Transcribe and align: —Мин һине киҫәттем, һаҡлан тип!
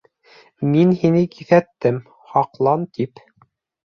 —Мин 0.69 0.93
һине 1.01 1.19
киҫәттем, 1.35 1.99
һаҡлан 2.31 2.87
тип! 2.99 3.23